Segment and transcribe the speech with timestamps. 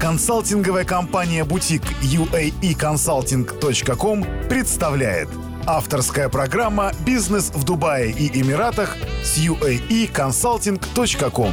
[0.00, 5.28] Консалтинговая компания «Бутик» uaeconsulting.com представляет
[5.66, 11.52] Авторская программа «Бизнес в Дубае и Эмиратах» с uaeconsulting.com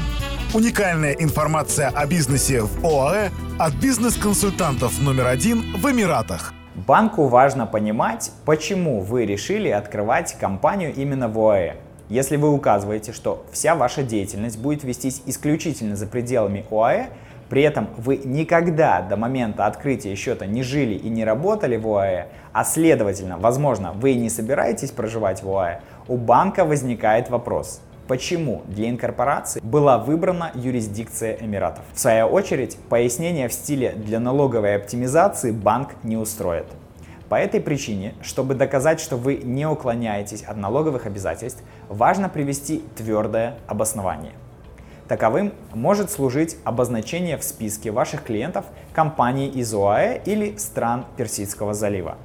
[0.54, 6.54] Уникальная информация о бизнесе в ОАЭ от бизнес-консультантов номер один в Эмиратах.
[6.74, 11.76] Банку важно понимать, почему вы решили открывать компанию именно в ОАЭ.
[12.08, 17.10] Если вы указываете, что вся ваша деятельность будет вестись исключительно за пределами ОАЭ,
[17.50, 22.28] при этом вы никогда до момента открытия счета не жили и не работали в ОАЭ,
[22.54, 28.90] а следовательно, возможно, вы не собираетесь проживать в ОАЭ, у банка возникает вопрос, почему для
[28.90, 31.84] инкорпорации была выбрана юрисдикция Эмиратов.
[31.94, 36.68] В свою очередь, пояснение в стиле для налоговой оптимизации банк не устроит.
[37.30, 43.56] По этой причине, чтобы доказать, что вы не уклоняетесь от налоговых обязательств, важно привести твердое
[43.68, 44.32] обоснование.
[45.08, 52.18] Таковым может служить обозначение в списке ваших клиентов компаний из ОАЭ или стран Персидского залива.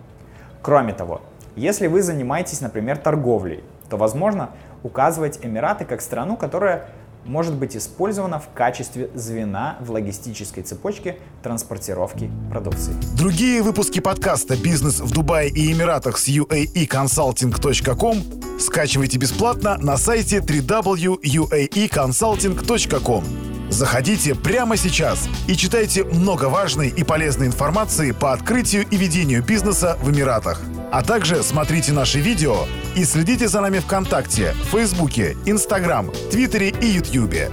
[0.63, 1.21] Кроме того,
[1.55, 4.51] если вы занимаетесь, например, торговлей, то возможно
[4.83, 6.89] указывать Эмираты как страну, которая
[7.25, 12.95] может быть использована в качестве звена в логистической цепочке транспортировки продукции.
[13.17, 23.25] Другие выпуски подкаста «Бизнес в Дубае и Эмиратах» с uaeconsulting.com скачивайте бесплатно на сайте www.uaeconsulting.com.
[23.71, 29.97] Заходите прямо сейчас и читайте много важной и полезной информации по открытию и ведению бизнеса
[30.03, 30.61] в Эмиратах.
[30.93, 32.55] А также смотрите наши видео
[32.95, 37.51] и следите за нами ВКонтакте, Фейсбуке, Инстаграм, Твиттере и Ютьюбе.